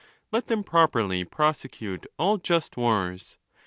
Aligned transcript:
Let 0.31 0.47
them 0.47 0.63
properly 0.63 1.23
prosecute 1.23 2.07
all 2.17 2.39
just 2.39 2.75
wars. 2.75 3.37